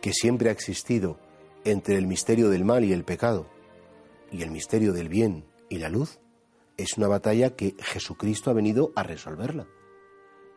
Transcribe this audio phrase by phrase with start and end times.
[0.00, 1.18] que siempre ha existido
[1.64, 3.46] entre el misterio del mal y el pecado
[4.32, 6.18] y el misterio del bien y la luz,
[6.76, 9.66] es una batalla que Jesucristo ha venido a resolverla.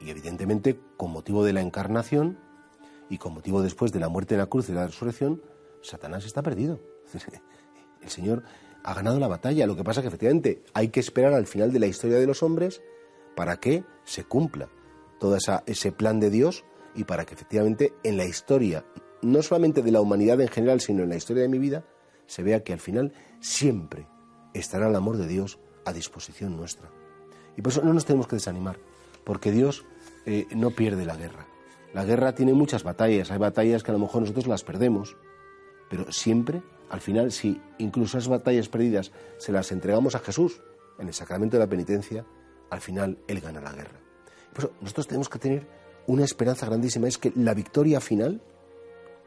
[0.00, 2.38] Y evidentemente, con motivo de la encarnación
[3.08, 5.42] y con motivo después de la muerte en la cruz y la resurrección,
[5.82, 6.80] Satanás está perdido.
[8.02, 8.42] El Señor
[8.84, 9.66] ha ganado la batalla.
[9.66, 12.26] Lo que pasa es que efectivamente hay que esperar al final de la historia de
[12.26, 12.82] los hombres
[13.36, 14.68] para que se cumpla
[15.20, 18.84] todo ese plan de Dios y para que efectivamente en la historia
[19.22, 21.84] no solamente de la humanidad en general, sino en la historia de mi vida,
[22.26, 24.06] se vea que al final siempre
[24.54, 26.90] estará el amor de Dios a disposición nuestra.
[27.56, 28.78] Y por eso no nos tenemos que desanimar,
[29.24, 29.84] porque Dios
[30.26, 31.46] eh, no pierde la guerra.
[31.92, 35.16] La guerra tiene muchas batallas, hay batallas que a lo mejor nosotros las perdemos,
[35.90, 40.62] pero siempre, al final, si incluso esas batallas perdidas se las entregamos a Jesús
[40.98, 42.24] en el sacramento de la penitencia,
[42.70, 44.00] al final Él gana la guerra.
[44.54, 45.66] Por eso nosotros tenemos que tener
[46.06, 48.40] una esperanza grandísima, es que la victoria final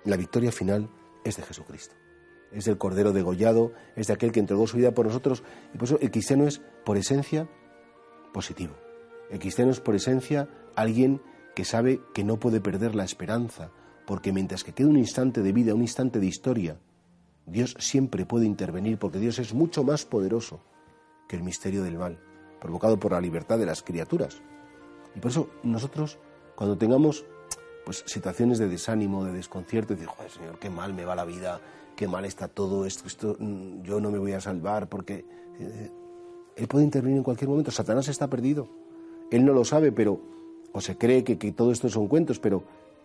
[0.06, 0.90] la victoria final
[1.24, 1.96] es de Jesucristo.
[2.52, 5.44] Es del Cordero degollado, es de aquel que entregó su vida por nosotros.
[5.74, 7.50] Y por eso el cristiano es, por esencia,
[8.34, 8.76] positivo.
[9.30, 11.22] El cristiano es, por esencia, alguien
[11.56, 13.72] que sabe que no puede perder la esperanza,
[14.06, 16.78] porque mientras que quede un instante de vida, un instante de historia,
[17.46, 20.62] Dios siempre puede intervenir, porque Dios es mucho más poderoso
[21.28, 22.20] que el misterio del mal,
[22.60, 24.42] provocado por la libertad de las criaturas.
[25.16, 26.20] Y por eso nosotros,
[26.56, 27.26] cuando tengamos
[27.86, 31.26] pues situaciones de desánimo, de desconcierto, y decir, joder, Señor, qué mal me va la
[31.26, 31.62] vida,
[31.96, 35.26] qué mal está todo esto, esto mm, yo no me voy a salvar, porque
[35.60, 35.92] eh,
[36.56, 37.72] Él puede intervenir en cualquier momento.
[37.72, 38.68] Satanás está perdido.
[39.32, 40.20] Él no lo sabe, pero,
[40.74, 42.64] o se cree que, que todo esto son cuentos, pero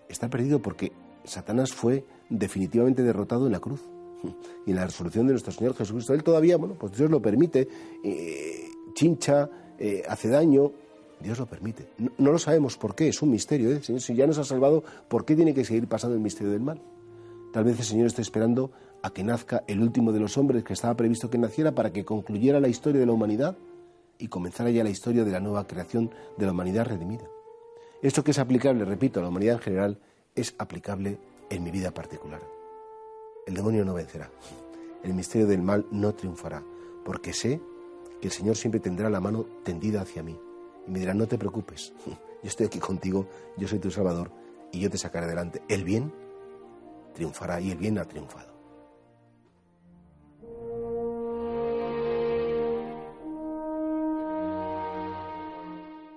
[0.08, 0.92] está perdido porque
[1.24, 3.80] Satanás fue definitivamente derrotado en la cruz
[4.66, 6.14] y en la resolución de nuestro Señor Jesucristo.
[6.14, 7.68] Él todavía, bueno, pues Dios lo permite,
[8.02, 9.48] eh, chincha,
[9.78, 10.72] eh, hace daño,
[11.20, 11.86] Dios lo permite.
[12.19, 13.70] No, lo sabemos por qué, es un misterio.
[13.70, 13.82] ¿eh?
[13.82, 16.62] Señor, si ya nos ha salvado, ¿por qué tiene que seguir pasando el misterio del
[16.62, 16.81] mal?
[17.53, 18.70] Tal vez el Señor esté esperando
[19.03, 22.04] a que nazca el último de los hombres que estaba previsto que naciera para que
[22.04, 23.56] concluyera la historia de la humanidad
[24.19, 27.25] y comenzara ya la historia de la nueva creación de la humanidad redimida.
[28.03, 29.98] Esto que es aplicable, repito, a la humanidad en general,
[30.34, 31.19] es aplicable
[31.50, 32.41] en mi vida particular.
[33.47, 34.30] El demonio no vencerá.
[35.03, 36.62] El misterio del mal no triunfará,
[37.04, 37.60] porque sé
[38.20, 40.38] que el Señor siempre tendrá la mano tendida hacia mí
[40.90, 44.32] y me dirán, no te preocupes, yo estoy aquí contigo, yo soy tu Salvador
[44.72, 45.62] y yo te sacaré adelante.
[45.68, 46.12] El bien
[47.14, 48.59] triunfará y el bien ha triunfado.